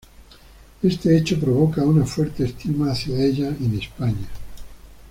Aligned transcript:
Este 0.81 1.15
hecho 1.15 1.39
provoca 1.39 1.83
una 1.83 2.07
fuerte 2.07 2.45
estima 2.45 2.89
hacia 2.91 3.23
ella 3.23 3.49
en 3.49 3.77
España. 3.79 4.27